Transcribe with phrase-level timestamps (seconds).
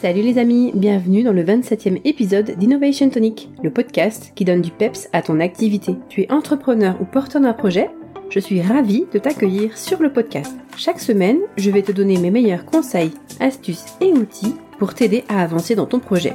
[0.00, 4.70] Salut les amis, bienvenue dans le 27e épisode d'Innovation Tonic, le podcast qui donne du
[4.70, 5.96] peps à ton activité.
[6.08, 7.90] Tu es entrepreneur ou porteur d'un projet?
[8.30, 10.54] Je suis ravie de t'accueillir sur le podcast.
[10.76, 15.42] Chaque semaine, je vais te donner mes meilleurs conseils, astuces et outils pour t'aider à
[15.42, 16.34] avancer dans ton projet.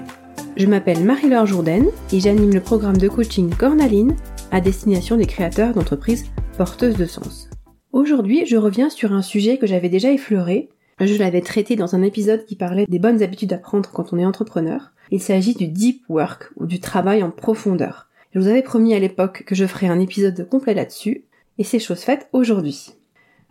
[0.58, 4.18] Je m'appelle Marie-Laure Jourdain et j'anime le programme de coaching Cornaline
[4.52, 6.26] à destination des créateurs d'entreprises
[6.58, 7.50] porteuses de sens.
[7.94, 10.68] Aujourd'hui, je reviens sur un sujet que j'avais déjà effleuré,
[11.00, 14.20] je l'avais traité dans un épisode qui parlait des bonnes habitudes à prendre quand on
[14.20, 14.92] est entrepreneur.
[15.12, 18.08] Il s'agit du deep work ou du travail en profondeur.
[18.34, 21.26] Je vous avais promis à l'époque que je ferais un épisode complet là-dessus,
[21.58, 22.94] et c'est chose faite aujourd'hui.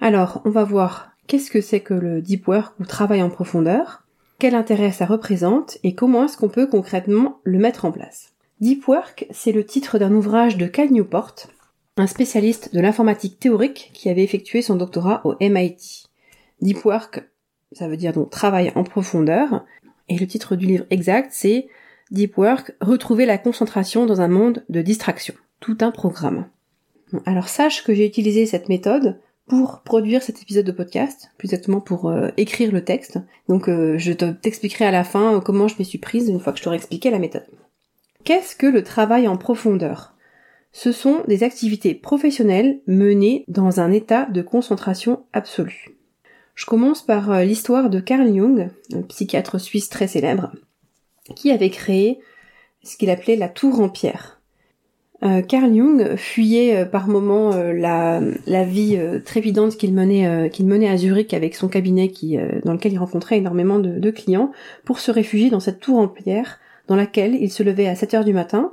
[0.00, 4.02] Alors, on va voir qu'est-ce que c'est que le deep work ou travail en profondeur,
[4.38, 8.32] quel intérêt ça représente, et comment est-ce qu'on peut concrètement le mettre en place.
[8.60, 11.34] Deep Work, c'est le titre d'un ouvrage de Cal Newport,
[11.96, 16.04] un spécialiste de l'informatique théorique qui avait effectué son doctorat au MIT.
[16.60, 17.24] Deep Work
[17.74, 19.64] ça veut dire donc travail en profondeur.
[20.08, 21.68] Et le titre du livre exact, c'est
[22.10, 25.34] Deep Work, retrouver la concentration dans un monde de distraction.
[25.60, 26.46] Tout un programme.
[27.26, 31.80] Alors sache que j'ai utilisé cette méthode pour produire cet épisode de podcast, plus exactement
[31.80, 33.18] pour euh, écrire le texte.
[33.48, 36.52] Donc euh, je t'expliquerai à la fin euh, comment je m'y suis prise une fois
[36.52, 37.46] que je t'aurai expliqué la méthode.
[38.24, 40.14] Qu'est-ce que le travail en profondeur?
[40.70, 45.96] Ce sont des activités professionnelles menées dans un état de concentration absolue.
[46.54, 50.52] Je commence par euh, l'histoire de Carl Jung, un psychiatre suisse très célèbre,
[51.34, 52.20] qui avait créé
[52.82, 54.40] ce qu'il appelait la tour en pierre.
[55.22, 58.20] Euh, Carl Jung fuyait euh, par moments la,
[58.64, 59.90] vie trépidante qu'il
[60.50, 62.12] qu'il menait à Zurich avec son cabinet
[62.64, 64.52] dans lequel il rencontrait énormément de, de, clients,
[64.84, 66.58] pour se réfugier dans cette tour en pierre
[66.88, 68.72] dans laquelle il se levait à 7 heures du matin,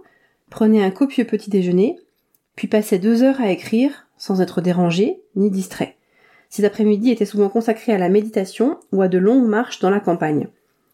[0.50, 1.98] prenait un copieux petit déjeuner,
[2.56, 5.96] puis passait deux heures à écrire sans être dérangé ni distrait.
[6.50, 10.00] Ces après-midi étaient souvent consacrés à la méditation ou à de longues marches dans la
[10.00, 10.48] campagne.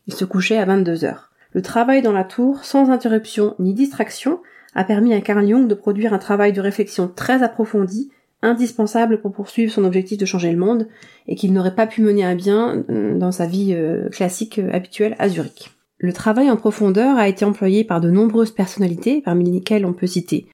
[0.07, 1.31] Il se couchait à 22 heures.
[1.53, 4.41] Le travail dans la tour, sans interruption ni distraction,
[4.75, 9.31] a permis à Carl Jung de produire un travail de réflexion très approfondi, indispensable pour
[9.31, 10.87] poursuivre son objectif de changer le monde,
[11.27, 14.69] et qu'il n'aurait pas pu mener à bien euh, dans sa vie euh, classique euh,
[14.73, 15.71] habituelle à Zurich.
[15.97, 20.07] Le travail en profondeur a été employé par de nombreuses personnalités, parmi lesquelles on peut
[20.07, 20.47] citer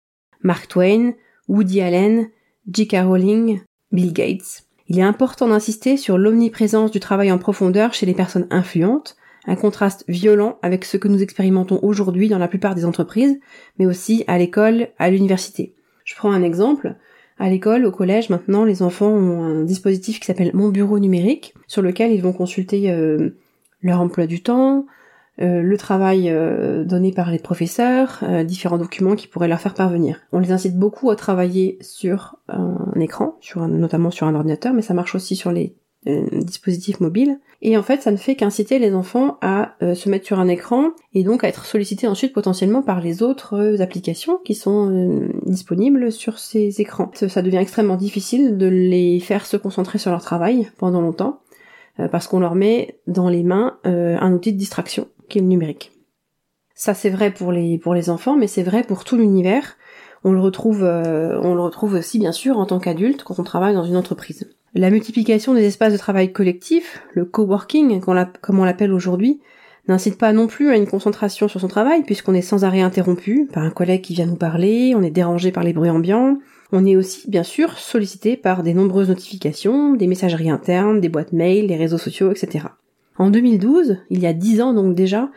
[0.43, 1.13] Mark Twain,
[1.47, 2.27] Woody Allen,
[2.71, 2.97] J.K.
[3.03, 3.61] Rowling,
[3.91, 4.63] Bill Gates.
[4.91, 9.15] Il est important d'insister sur l'omniprésence du travail en profondeur chez les personnes influentes,
[9.47, 13.39] un contraste violent avec ce que nous expérimentons aujourd'hui dans la plupart des entreprises,
[13.79, 15.75] mais aussi à l'école, à l'université.
[16.03, 16.95] Je prends un exemple.
[17.39, 21.53] À l'école, au collège, maintenant, les enfants ont un dispositif qui s'appelle Mon Bureau numérique,
[21.67, 23.29] sur lequel ils vont consulter euh,
[23.81, 24.85] leur emploi du temps,
[25.39, 29.73] euh, le travail euh, donné par les professeurs, euh, différents documents qui pourraient leur faire
[29.73, 30.19] parvenir.
[30.33, 34.81] On les incite beaucoup à travailler sur un écran, sur notamment sur un ordinateur, mais
[34.81, 35.75] ça marche aussi sur les
[36.31, 37.39] dispositifs mobiles.
[37.61, 40.89] Et en fait, ça ne fait qu'inciter les enfants à se mettre sur un écran
[41.13, 46.39] et donc à être sollicités ensuite potentiellement par les autres applications qui sont disponibles sur
[46.39, 47.11] ces écrans.
[47.13, 51.41] Ça devient extrêmement difficile de les faire se concentrer sur leur travail pendant longtemps
[52.11, 55.07] parce qu'on leur met dans les mains un outil de distraction
[55.39, 55.91] le numérique.
[56.75, 59.77] Ça c'est vrai pour les enfants, mais c'est vrai pour tout l'univers.
[60.23, 63.43] On le retrouve euh, on le retrouve aussi bien sûr en tant qu'adulte quand on
[63.43, 64.49] travaille dans une entreprise.
[64.73, 69.41] La multiplication des espaces de travail collectifs, le coworking comme on l'appelle aujourd'hui,
[69.87, 73.49] n'incite pas non plus à une concentration sur son travail puisqu'on est sans arrêt interrompu
[73.51, 76.37] par un collègue qui vient nous parler, on est dérangé par les bruits ambiants,
[76.71, 81.33] on est aussi bien sûr sollicité par des nombreuses notifications, des messageries internes, des boîtes
[81.33, 82.65] mail, les réseaux sociaux, etc.
[83.21, 85.29] En 2012, il y a 10 ans donc déjà,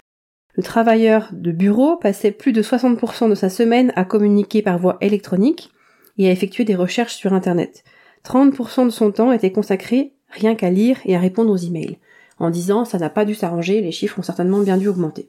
[0.54, 4.96] le travailleur de bureau passait plus de 60% de sa semaine à communiquer par voie
[5.02, 5.70] électronique
[6.16, 7.84] et à effectuer des recherches sur Internet.
[8.24, 11.98] 30% de son temps était consacré rien qu'à lire et à répondre aux emails.
[12.38, 15.28] En 10 ans, ça n'a pas dû s'arranger, les chiffres ont certainement bien dû augmenter.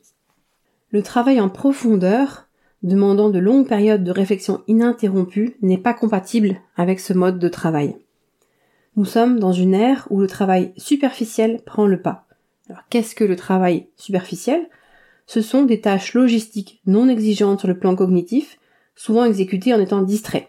[0.92, 2.48] Le travail en profondeur,
[2.84, 7.98] demandant de longues périodes de réflexion ininterrompue, n'est pas compatible avec ce mode de travail.
[8.96, 12.25] Nous sommes dans une ère où le travail superficiel prend le pas.
[12.70, 14.68] Alors qu'est-ce que le travail superficiel?
[15.28, 18.60] Ce sont des tâches logistiques non exigeantes sur le plan cognitif,
[18.96, 20.48] souvent exécutées en étant distraits.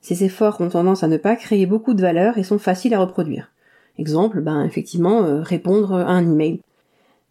[0.00, 3.00] Ces efforts ont tendance à ne pas créer beaucoup de valeur et sont faciles à
[3.00, 3.52] reproduire.
[3.98, 6.60] Exemple, ben effectivement, euh, répondre à un email.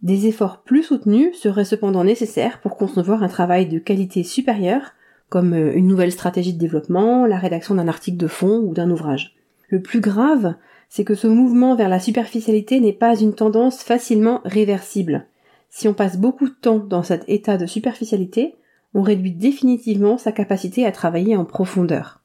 [0.04, 4.92] Des efforts plus soutenus seraient cependant nécessaires pour concevoir un travail de qualité supérieure,
[5.30, 8.92] comme euh, une nouvelle stratégie de développement, la rédaction d'un article de fond ou d'un
[8.92, 9.36] ouvrage.
[9.70, 10.56] Le plus grave,
[10.90, 15.28] c'est que ce mouvement vers la superficialité n'est pas une tendance facilement réversible.
[15.70, 18.56] Si on passe beaucoup de temps dans cet état de superficialité,
[18.94, 22.22] on réduit définitivement sa capacité à travailler en profondeur.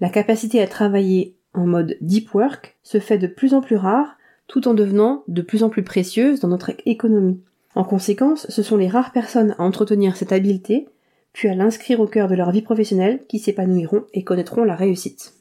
[0.00, 4.16] La capacité à travailler en mode deep work se fait de plus en plus rare
[4.46, 7.40] tout en devenant de plus en plus précieuse dans notre économie.
[7.74, 10.88] En conséquence, ce sont les rares personnes à entretenir cette habileté,
[11.32, 15.34] puis à l'inscrire au cœur de leur vie professionnelle, qui s'épanouiront et connaîtront la réussite.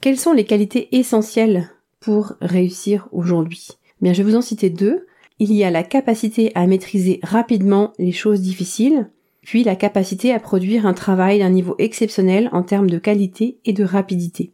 [0.00, 1.68] Quelles sont les qualités essentielles
[2.04, 3.68] pour réussir aujourd'hui
[4.02, 5.06] Bien, je vais vous en citer deux.
[5.38, 9.10] Il y a la capacité à maîtriser rapidement les choses difficiles,
[9.42, 13.72] puis la capacité à produire un travail d'un niveau exceptionnel en termes de qualité et
[13.72, 14.52] de rapidité.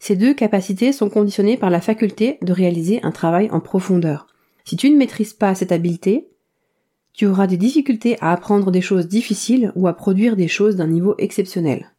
[0.00, 4.26] Ces deux capacités sont conditionnées par la faculté de réaliser un travail en profondeur.
[4.64, 6.28] Si tu ne maîtrises pas cette habileté,
[7.12, 10.88] tu auras des difficultés à apprendre des choses difficiles ou à produire des choses d'un
[10.88, 11.91] niveau exceptionnel.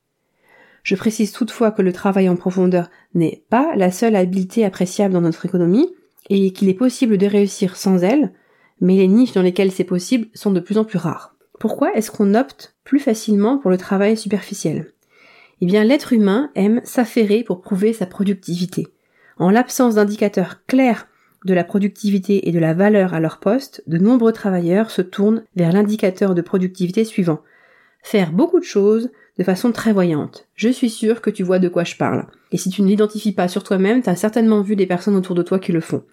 [0.83, 5.21] Je précise toutefois que le travail en profondeur n'est pas la seule habileté appréciable dans
[5.21, 5.89] notre économie
[6.29, 8.33] et qu'il est possible de réussir sans elle,
[8.81, 11.35] mais les niches dans lesquelles c'est possible sont de plus en plus rares.
[11.59, 14.91] Pourquoi est-ce qu'on opte plus facilement pour le travail superficiel?
[15.61, 18.87] Eh bien, l'être humain aime s'affairer pour prouver sa productivité.
[19.37, 21.07] En l'absence d'indicateurs clairs
[21.45, 25.43] de la productivité et de la valeur à leur poste, de nombreux travailleurs se tournent
[25.55, 27.41] vers l'indicateur de productivité suivant.
[28.01, 30.47] Faire beaucoup de choses de façon très voyante.
[30.55, 32.27] Je suis sûre que tu vois de quoi je parle.
[32.51, 35.35] Et si tu ne l'identifies pas sur toi-même, tu as certainement vu des personnes autour
[35.35, 36.03] de toi qui le font.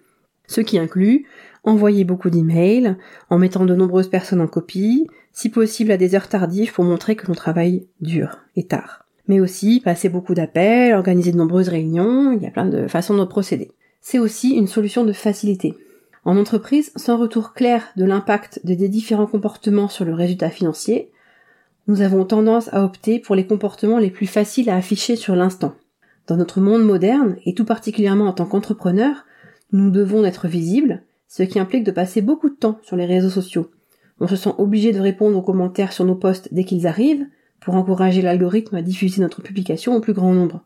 [0.47, 1.25] Ce qui inclut
[1.63, 2.97] envoyer beaucoup d'emails,
[3.29, 7.15] en mettant de nombreuses personnes en copie, si possible à des heures tardives pour montrer
[7.15, 9.05] que l'on travaille dur et tard.
[9.27, 13.15] Mais aussi passer beaucoup d'appels, organiser de nombreuses réunions, il y a plein de façons
[13.15, 13.71] de procéder.
[14.01, 15.75] C'est aussi une solution de facilité.
[16.25, 21.11] En entreprise, sans retour clair de l'impact des différents comportements sur le résultat financier,
[21.91, 25.73] nous avons tendance à opter pour les comportements les plus faciles à afficher sur l'instant.
[26.25, 29.25] Dans notre monde moderne, et tout particulièrement en tant qu'entrepreneur,
[29.73, 33.29] nous devons être visibles, ce qui implique de passer beaucoup de temps sur les réseaux
[33.29, 33.71] sociaux.
[34.21, 37.25] On se sent obligé de répondre aux commentaires sur nos posts dès qu'ils arrivent,
[37.59, 40.63] pour encourager l'algorithme à diffuser notre publication au plus grand nombre.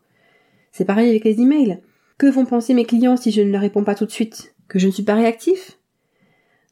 [0.70, 1.80] C'est pareil avec les emails.
[2.18, 4.54] Que vont penser mes clients si je ne leur réponds pas tout de suite?
[4.68, 5.76] Que je ne suis pas réactif?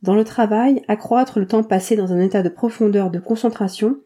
[0.05, 3.99] Dans le travail, accroître le temps passé dans un état de profondeur de concentration,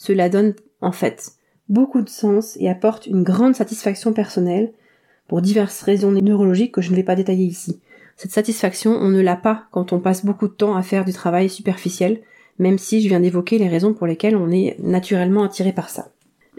[0.00, 1.32] cela donne en fait
[1.68, 4.72] beaucoup de sens et apporte une grande satisfaction personnelle
[5.28, 7.80] pour diverses raisons neurologiques que je ne vais pas détailler ici.
[8.16, 11.12] Cette satisfaction, on ne l'a pas quand on passe beaucoup de temps à faire du
[11.12, 12.20] travail superficiel,
[12.58, 16.08] même si je viens d'évoquer les raisons pour lesquelles on est naturellement attiré par ça.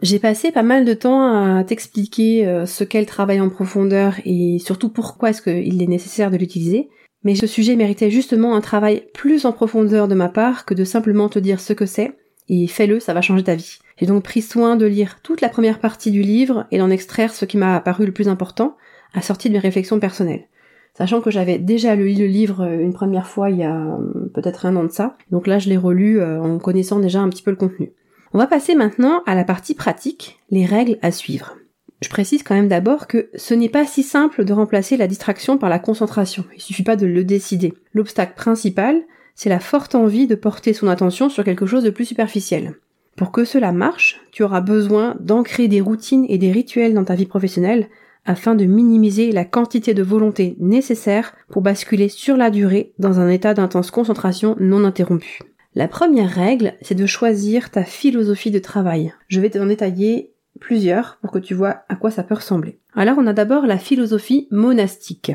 [0.03, 4.15] J'ai passé pas mal de temps à t'expliquer euh, ce qu'est le travail en profondeur
[4.23, 6.89] et surtout pourquoi est-ce qu'il est nécessaire de l'utiliser.
[7.23, 10.83] Mais ce sujet méritait justement un travail plus en profondeur de ma part que de
[10.83, 12.15] simplement te dire ce que c'est
[12.51, 13.79] et fais-le, ça va changer ta vie.
[13.97, 17.33] J'ai donc pris soin de lire toute la première partie du livre et d'en extraire
[17.33, 18.77] ce qui m'a apparu le plus important,
[19.13, 20.47] assorti de mes réflexions personnelles.
[20.93, 24.29] Sachant que j'avais déjà lu le livre euh, une première fois il y a euh,
[24.33, 27.41] peut-être un an de ça, donc là je l'ai relu en connaissant déjà un petit
[27.41, 27.93] peu le contenu.
[28.33, 31.55] On va passer maintenant à la partie pratique, les règles à suivre.
[32.01, 35.57] Je précise quand même d'abord que ce n'est pas si simple de remplacer la distraction
[35.57, 36.43] par la concentration.
[36.55, 37.73] Il suffit pas de le décider.
[37.93, 39.01] L'obstacle principal,
[39.35, 42.75] c'est la forte envie de porter son attention sur quelque chose de plus superficiel.
[43.15, 47.15] Pour que cela marche, tu auras besoin d'ancrer des routines et des rituels dans ta
[47.15, 47.87] vie professionnelle
[48.25, 53.29] afin de minimiser la quantité de volonté nécessaire pour basculer sur la durée dans un
[53.29, 55.39] état d'intense concentration non interrompue.
[55.73, 59.13] La première règle, c'est de choisir ta philosophie de travail.
[59.27, 62.79] Je vais t'en détailler plusieurs pour que tu vois à quoi ça peut ressembler.
[62.93, 65.31] Alors on a d'abord la philosophie monastique.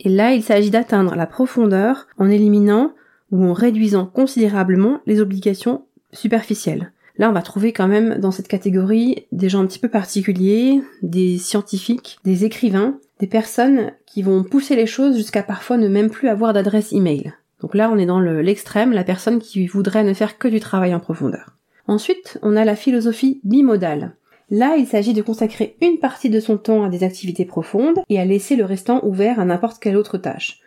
[0.00, 2.92] Et là, il s'agit d'atteindre la profondeur en éliminant
[3.30, 6.92] ou en réduisant considérablement les obligations superficielles.
[7.18, 10.80] Là, on va trouver quand même dans cette catégorie des gens un petit peu particuliers,
[11.02, 16.10] des scientifiques, des écrivains, des personnes qui vont pousser les choses jusqu'à parfois ne même
[16.10, 17.32] plus avoir d'adresse email.
[17.60, 20.94] Donc là, on est dans l'extrême, la personne qui voudrait ne faire que du travail
[20.94, 21.56] en profondeur.
[21.88, 24.14] Ensuite, on a la philosophie bimodale.
[24.50, 28.20] Là, il s'agit de consacrer une partie de son temps à des activités profondes et
[28.20, 30.60] à laisser le restant ouvert à n'importe quelle autre tâche.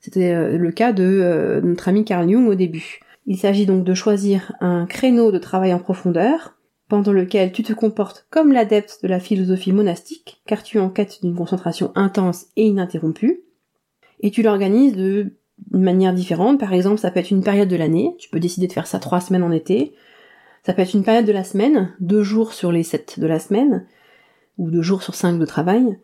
[0.00, 3.00] C'était euh, le cas de euh, notre ami Carl Jung au début.
[3.26, 6.54] Il s'agit donc de choisir un créneau de travail en profondeur,
[6.88, 10.90] pendant lequel tu te comportes comme l'adepte de la philosophie monastique, car tu es en
[10.90, 13.40] quête d'une concentration intense et ininterrompue,
[14.20, 15.32] et tu l'organises de
[15.70, 16.60] manière différente.
[16.60, 18.14] Par exemple, ça peut être une période de l'année.
[18.18, 19.94] Tu peux décider de faire ça trois semaines en été.
[20.64, 23.38] Ça peut être une période de la semaine, deux jours sur les sept de la
[23.38, 23.86] semaine,
[24.58, 25.98] ou deux jours sur cinq de travail.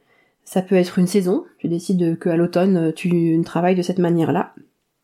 [0.45, 1.45] Ça peut être une saison.
[1.59, 4.55] Tu décides que à l'automne, tu travailles de cette manière-là.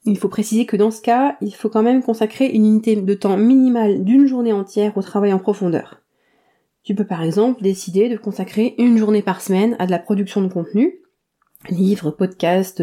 [0.04, 3.14] Il faut préciser que dans ce cas, il faut quand même consacrer une unité de
[3.14, 6.00] temps minimale d'une journée entière au travail en profondeur.
[6.82, 10.40] Tu peux par exemple décider de consacrer une journée par semaine à de la production
[10.40, 11.00] de contenu,
[11.68, 12.82] livres, podcasts,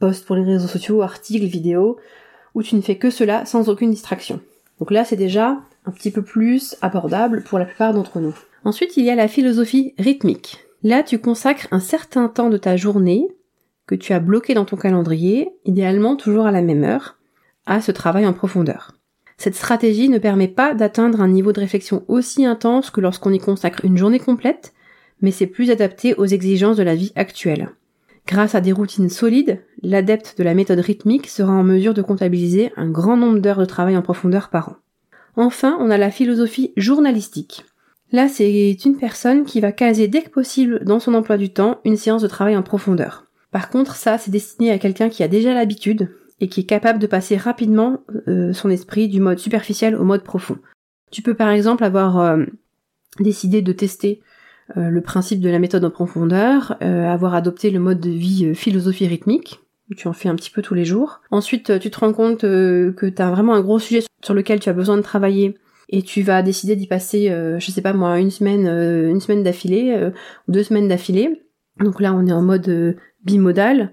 [0.00, 1.98] posts pour les réseaux sociaux, articles, vidéos,
[2.54, 4.40] où tu ne fais que cela sans aucune distraction.
[4.80, 8.36] Donc là, c'est déjà un petit peu plus abordable pour la plupart d'entre nous.
[8.64, 10.64] Ensuite, il y a la philosophie rythmique.
[10.82, 13.28] Là, tu consacres un certain temps de ta journée
[13.86, 17.16] que tu as bloqué dans ton calendrier, idéalement toujours à la même heure,
[17.66, 18.92] à ce travail en profondeur.
[19.38, 23.38] Cette stratégie ne permet pas d'atteindre un niveau de réflexion aussi intense que lorsqu'on y
[23.38, 24.72] consacre une journée complète,
[25.20, 27.70] mais c'est plus adapté aux exigences de la vie actuelle.
[28.26, 32.72] Grâce à des routines solides, l'adepte de la méthode rythmique sera en mesure de comptabiliser
[32.76, 34.76] un grand nombre d'heures de travail en profondeur par an.
[35.34, 37.64] Enfin, on a la philosophie journalistique.
[38.10, 41.80] Là, c'est une personne qui va caser dès que possible dans son emploi du temps
[41.84, 43.26] une séance de travail en profondeur.
[43.50, 46.08] Par contre, ça, c'est destiné à quelqu'un qui a déjà l'habitude
[46.40, 50.22] et qui est capable de passer rapidement euh, son esprit du mode superficiel au mode
[50.22, 50.58] profond.
[51.10, 52.44] Tu peux par exemple avoir euh,
[53.18, 54.20] décidé de tester
[54.76, 59.06] euh, le principe de la méthode en profondeur, avoir adopté le mode de vie philosophie
[59.06, 59.60] rythmique,
[59.96, 61.22] tu en fais un petit peu tous les jours.
[61.30, 64.68] Ensuite, tu te rends compte que tu as vraiment un gros sujet sur lequel tu
[64.68, 65.56] as besoin de travailler
[65.88, 67.28] et tu vas décider d'y passer,
[67.58, 70.10] je sais pas moi, une semaine, une semaine d'affilée,
[70.46, 71.42] ou deux semaines d'affilée.
[71.80, 73.92] Donc là, on est en mode bimodal.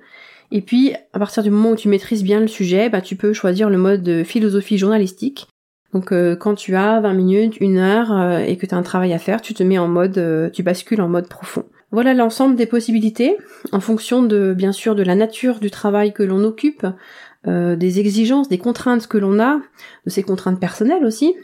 [0.51, 3.33] Et puis, à partir du moment où tu maîtrises bien le sujet, bah, tu peux
[3.33, 5.47] choisir le mode de philosophie journalistique.
[5.93, 8.83] Donc, euh, quand tu as 20 minutes, une heure euh, et que tu as un
[8.83, 11.63] travail à faire, tu te mets en mode, euh, tu bascules en mode profond.
[11.91, 13.37] Voilà l'ensemble des possibilités,
[13.71, 16.85] en fonction de, bien sûr, de la nature du travail que l'on occupe,
[17.45, 19.61] des exigences, des contraintes que l'on a,
[20.05, 21.35] de ses contraintes personnelles aussi,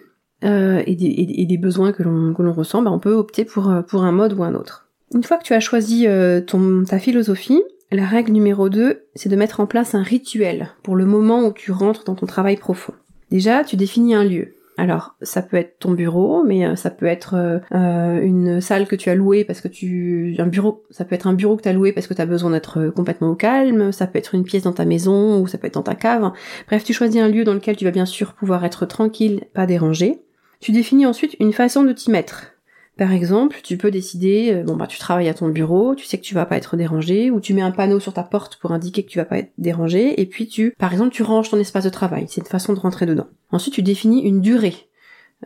[0.44, 4.34] et des, des, besoins que l'on, ressent, bah, on peut opter pour, pour un mode
[4.34, 4.88] ou un autre.
[5.14, 6.08] Une fois que tu as choisi
[6.48, 10.96] ton, ta philosophie, la règle numéro 2, c'est de mettre en place un rituel pour
[10.96, 12.94] le moment où tu rentres dans ton travail profond.
[13.32, 14.56] Déjà, tu définis un lieu.
[14.78, 18.88] Alors, ça peut être ton bureau, mais euh, ça peut être euh, euh, une salle
[18.88, 21.64] que tu as louée parce que tu un bureau, ça peut être un bureau que
[21.64, 24.34] tu as loué parce que tu as besoin d'être complètement au calme, ça peut être
[24.34, 26.32] une pièce dans ta maison ou ça peut être dans ta cave.
[26.68, 29.66] Bref, tu choisis un lieu dans lequel tu vas bien sûr pouvoir être tranquille, pas
[29.66, 30.22] dérangé.
[30.62, 32.52] Tu définis ensuite une façon de t'y mettre.
[32.96, 36.20] Par exemple, tu peux décider, euh, bon bah tu travailles à ton bureau, tu sais
[36.20, 38.72] que tu vas pas être dérangé, ou tu mets un panneau sur ta porte pour
[38.72, 41.58] indiquer que tu vas pas être dérangé, et puis tu, par exemple, tu ranges ton
[41.58, 42.26] espace de travail.
[42.30, 43.26] C'est une façon de rentrer dedans.
[43.50, 44.76] Ensuite, tu définis une durée.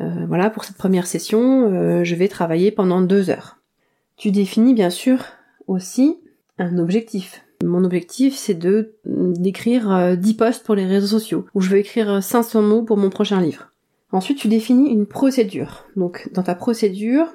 [0.01, 3.57] Euh, voilà, pour cette première session, euh, je vais travailler pendant deux heures.
[4.17, 5.23] Tu définis bien sûr
[5.67, 6.17] aussi
[6.57, 7.45] un objectif.
[7.63, 12.21] Mon objectif, c'est de d'écrire 10 posts pour les réseaux sociaux, ou je veux écrire
[12.21, 13.71] 500 mots pour mon prochain livre.
[14.15, 15.83] Ensuite, tu définis une procédure.
[15.97, 17.27] Donc, dans ta procédure,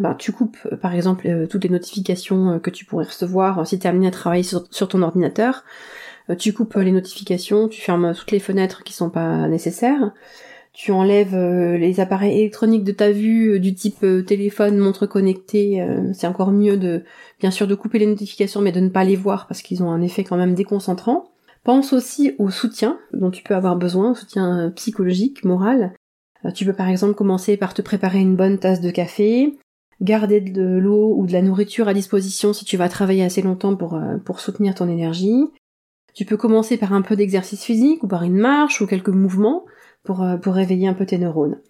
[0.00, 3.66] ben, tu coupes euh, par exemple euh, toutes les notifications euh, que tu pourrais recevoir
[3.66, 5.64] si tu es amené à travailler sur, ton ordinateur.
[6.38, 10.12] tu coupes les notifications, tu fermes toutes les fenêtres qui sont pas nécessaires.
[10.72, 15.86] Tu enlèves les appareils électroniques de ta vue du type téléphone, montre connectée.
[16.14, 17.04] c'est encore mieux de,
[17.38, 19.90] bien sûr, de couper les notifications, mais de ne pas les voir parce qu'ils ont
[19.90, 21.31] un effet quand même déconcentrant.
[21.64, 25.94] Pense aussi au soutien dont tu peux avoir besoin, soutien psychologique, moral.
[26.54, 29.58] Tu peux par exemple commencer par te préparer une bonne tasse de café,
[30.00, 33.76] garder de l'eau ou de la nourriture à disposition si tu vas travailler assez longtemps
[33.76, 35.44] pour, euh, pour soutenir ton énergie.
[36.14, 39.64] Tu peux commencer par un peu d'exercice physique ou par une marche ou quelques mouvements
[40.02, 41.60] pour, euh, pour réveiller un peu tes neurones.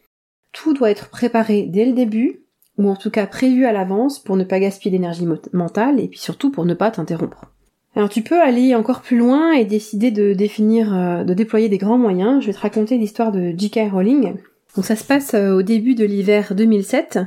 [0.53, 2.45] Tout doit être préparé dès le début,
[2.79, 6.19] ou en tout cas prévu à l'avance pour ne pas gaspiller d'énergie mentale et puis
[6.19, 7.52] surtout pour ne pas t'interrompre.
[7.95, 11.79] Alors tu peux aller encore plus loin et décider de définir, euh, de déployer des
[11.79, 12.41] grands moyens.
[12.41, 13.91] Je vais te raconter l'histoire de J.K.
[13.93, 14.35] Rowling.
[14.77, 17.19] Donc ça se passe au début de l'hiver 2007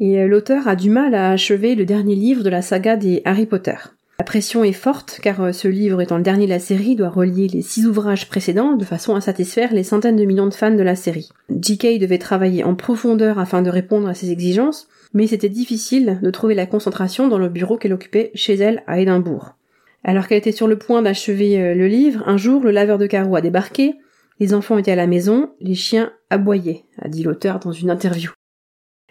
[0.00, 3.22] et euh, l'auteur a du mal à achever le dernier livre de la saga des
[3.24, 3.76] Harry Potter.
[4.18, 7.08] La pression est forte car euh, ce livre étant le dernier de la série doit
[7.08, 10.74] relier les six ouvrages précédents de façon à satisfaire les centaines de millions de fans
[10.74, 11.30] de la série.
[11.50, 11.98] J.K.
[12.00, 16.54] devait travailler en profondeur afin de répondre à ces exigences, mais c'était difficile de trouver
[16.54, 19.57] la concentration dans le bureau qu'elle occupait chez elle à Édimbourg.
[20.04, 23.06] Alors qu'elle était sur le point d'achever euh, le livre, un jour le laveur de
[23.06, 23.94] carreaux a débarqué,
[24.40, 28.30] les enfants étaient à la maison, les chiens aboyaient, a dit l'auteur dans une interview.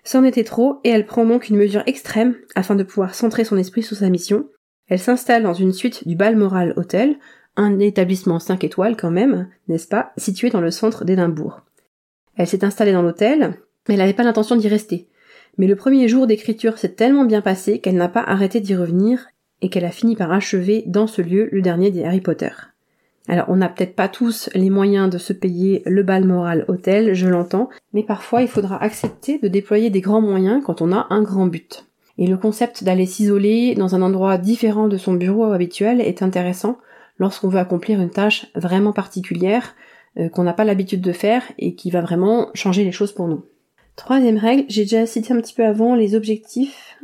[0.04, 3.58] C'en était trop, et elle prend donc une mesure extrême afin de pouvoir centrer son
[3.58, 4.48] esprit sur sa mission.
[4.88, 7.18] Elle s'installe dans une suite du Balmoral Hotel,
[7.58, 11.62] un établissement 5 étoiles quand même, n'est-ce pas, situé dans le centre d'Édimbourg.
[12.38, 15.10] Elle s'est installée dans l'hôtel, mais elle n'avait pas l'intention d'y rester.
[15.58, 19.28] Mais le premier jour d'écriture s'est tellement bien passé qu'elle n'a pas arrêté d'y revenir
[19.62, 22.52] et qu'elle a fini par achever dans ce lieu le dernier des Harry Potter.
[23.28, 27.14] Alors on n'a peut-être pas tous les moyens de se payer le bal moral hôtel,
[27.14, 31.08] je l'entends, mais parfois il faudra accepter de déployer des grands moyens quand on a
[31.10, 31.86] un grand but.
[32.18, 36.78] Et le concept d'aller s'isoler dans un endroit différent de son bureau habituel est intéressant
[37.20, 39.76] lorsqu'on veut accomplir une tâche vraiment particulière
[40.18, 43.28] euh, qu'on n'a pas l'habitude de faire et qui va vraiment changer les choses pour
[43.28, 43.46] nous.
[43.96, 46.98] Troisième règle, j'ai déjà cité un petit peu avant les objectifs.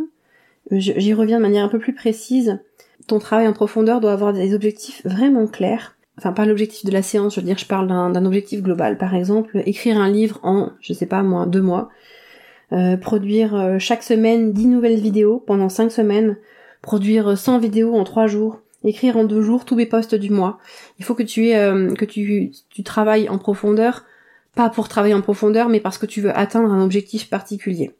[0.72, 2.60] Euh, j'y reviens de manière un peu plus précise.
[3.08, 7.02] Ton travail en profondeur doit avoir des objectifs vraiment clairs enfin pas l'objectif de la
[7.02, 8.98] séance, je veux dire, je parle d'un objectif global.
[8.98, 11.90] Par exemple, écrire un livre en, je sais pas moi, deux mois,
[12.72, 16.38] euh, produire euh, chaque semaine dix nouvelles vidéos pendant cinq semaines,
[16.82, 20.60] produire 100 vidéos en trois jours, écrire en deux jours tous mes postes du mois.
[21.00, 24.04] Il faut que tu aies, que tu travailles en profondeur,
[24.56, 27.94] pas pour travailler en profondeur, mais parce que tu veux atteindre un objectif particulier.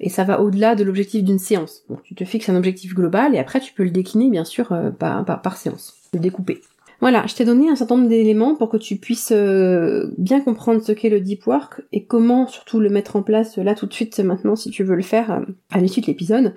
[0.00, 1.84] Et ça va au-delà de l'objectif d'une séance.
[1.88, 4.72] Bon, tu te fixes un objectif global et après tu peux le décliner bien sûr
[4.72, 6.60] euh, par, séance, le découper.
[7.00, 10.82] Voilà, je t'ai donné un certain nombre d'éléments pour que tu puisses euh, bien comprendre
[10.82, 13.94] ce qu'est le deep work et comment surtout le mettre en place là tout de
[13.94, 16.54] suite maintenant si tu veux le faire à l'issue de l'épisode.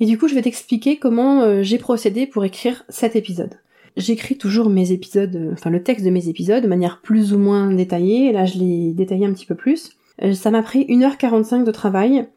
[0.00, 3.54] Et du coup, je vais t'expliquer comment euh, j'ai procédé pour écrire cet épisode.
[3.96, 7.38] J'écris toujours mes épisodes, euh, enfin le texte de mes épisodes de manière plus ou
[7.38, 8.32] moins détaillée.
[8.32, 9.90] Là, je l'ai détaillé un petit peu plus.
[10.22, 12.28] Euh, ça m'a pris 1h45 de travail.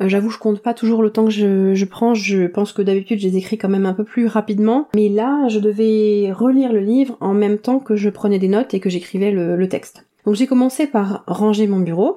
[0.00, 2.14] J'avoue, je compte pas toujours le temps que je, prends.
[2.14, 4.88] Je pense que d'habitude, je les écris quand même un peu plus rapidement.
[4.94, 8.74] Mais là, je devais relire le livre en même temps que je prenais des notes
[8.74, 10.06] et que j'écrivais le, texte.
[10.24, 12.16] Donc j'ai commencé par ranger mon bureau,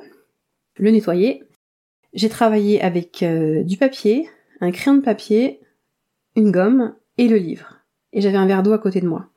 [0.77, 1.43] le nettoyer.
[2.13, 3.25] J'ai travaillé avec
[3.65, 4.29] du papier,
[4.61, 5.59] un crayon de papier,
[6.35, 7.77] une gomme et le livre.
[8.13, 9.27] Et j'avais un verre d'eau à côté de moi.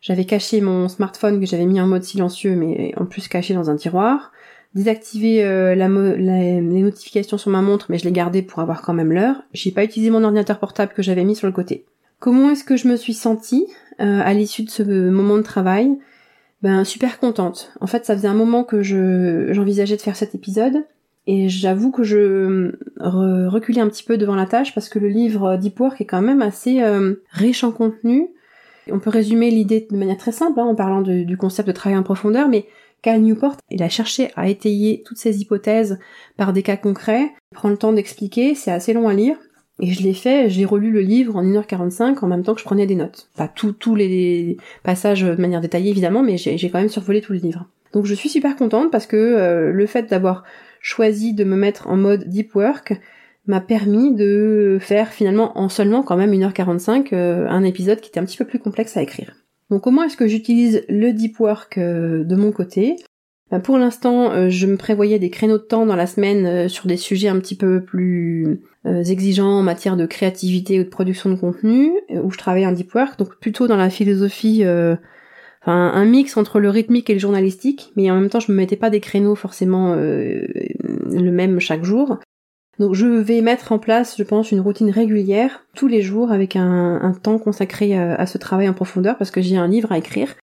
[0.00, 3.70] J'avais caché mon smartphone que j'avais mis en mode silencieux mais en plus caché dans
[3.70, 4.32] un tiroir,
[4.74, 8.94] désactivé euh, la les notifications sur ma montre mais je l'ai gardé pour avoir quand
[8.94, 9.42] même l'heure.
[9.52, 11.84] J'ai pas utilisé mon ordinateur portable que j'avais mis sur le côté.
[12.18, 13.66] Comment est-ce que je me suis sentie
[14.00, 15.98] euh, à l'issue de ce moment de travail?
[16.62, 17.72] Ben super contente.
[17.80, 20.84] En fait, ça faisait un moment que je j'envisageais de faire cet épisode
[21.28, 25.56] et j'avoue que je reculais un petit peu devant la tâche parce que le livre
[25.56, 28.28] Deep Work est quand même assez euh, riche en contenu.
[28.90, 31.98] On peut résumer l'idée de manière très simple hein, en parlant du concept de travail
[31.98, 32.64] en profondeur, mais
[33.02, 35.98] Cal Newport, il a cherché à étayer toutes ces hypothèses
[36.36, 39.36] par des cas concrets, il prend le temps d'expliquer, c'est assez long à lire,
[39.80, 42.64] et je l'ai fait, j'ai relu le livre en 1h45 en même temps que je
[42.64, 43.28] prenais des notes.
[43.36, 47.38] Pas tous les passages de manière détaillée évidemment, mais j'ai quand même survolé tout le
[47.38, 47.66] livre.
[47.92, 50.44] Donc je suis super contente parce que euh, le fait d'avoir
[50.80, 53.00] choisi de me mettre en mode deep work
[53.46, 58.20] m'a permis de faire finalement en seulement quand même 1h45 euh, un épisode qui était
[58.20, 59.32] un petit peu plus complexe à écrire.
[59.70, 62.96] Donc comment est-ce que j'utilise le deep work euh, de mon côté?
[63.50, 66.86] Ben, Pour l'instant, euh, je me prévoyais des créneaux de temps dans la semaine sur
[66.86, 71.34] des sujets un petit peu plus exigeants en matière de créativité ou de production de
[71.34, 74.64] contenu, où je travaille en deep work, donc plutôt dans la philosophie
[75.62, 78.56] enfin un mix entre le rythmique et le journalistique, mais en même temps je me
[78.56, 80.46] mettais pas des créneaux forcément euh,
[81.10, 82.18] le même chaque jour.
[82.78, 86.54] Donc je vais mettre en place, je pense, une routine régulière tous les jours avec
[86.56, 90.36] un, temps consacré à, ce travail en profondeur parce que j'ai un livre à écrire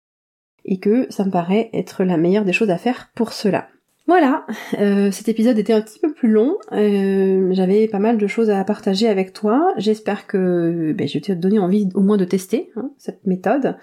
[0.64, 3.68] et que ça me paraît être la meilleure des choses à faire pour cela.
[4.08, 4.46] Voilà,
[4.80, 6.56] euh, cet épisode était un petit peu plus long.
[6.72, 9.72] Euh, j'avais pas mal de choses à partager avec toi.
[9.76, 13.76] J'espère que ben, je vais te donner envie au moins de tester hein, cette méthode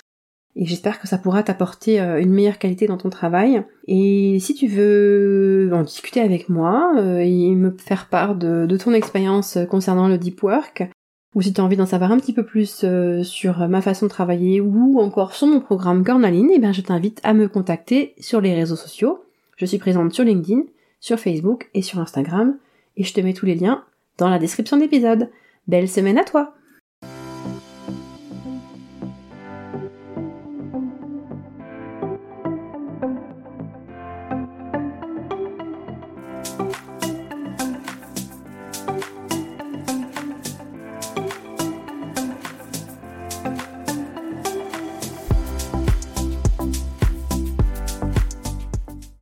[0.55, 3.63] et j'espère que ça pourra t'apporter euh, une meilleure qualité dans ton travail.
[3.87, 8.93] Et si tu veux en discuter avec moi euh, et me faire part de, ton
[8.93, 10.89] expérience concernant le deep work,
[11.35, 14.07] ou si tu as envie d'en savoir un petit peu plus euh, sur ma façon
[14.07, 18.15] de travailler ou encore sur mon programme Cornaline, eh bien je t'invite à me contacter
[18.19, 19.23] sur les réseaux sociaux.
[19.55, 20.63] Je suis présente sur LinkedIn,
[20.99, 22.57] sur Facebook et sur Instagram,
[22.97, 23.83] et je te mets tous les liens
[24.17, 25.29] dans la description de l'épisode.
[25.67, 26.53] Belle semaine à toi